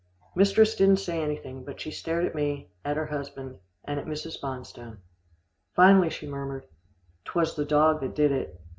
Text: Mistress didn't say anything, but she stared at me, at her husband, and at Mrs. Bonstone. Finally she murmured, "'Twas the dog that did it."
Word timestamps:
Mistress 0.35 0.73
didn't 0.73 0.97
say 0.97 1.21
anything, 1.21 1.63
but 1.63 1.79
she 1.79 1.91
stared 1.91 2.25
at 2.25 2.33
me, 2.33 2.71
at 2.83 2.97
her 2.97 3.05
husband, 3.05 3.59
and 3.85 3.99
at 3.99 4.07
Mrs. 4.07 4.41
Bonstone. 4.41 4.97
Finally 5.75 6.09
she 6.09 6.25
murmured, 6.25 6.63
"'Twas 7.23 7.55
the 7.55 7.65
dog 7.65 8.01
that 8.01 8.15
did 8.15 8.31
it." 8.31 8.59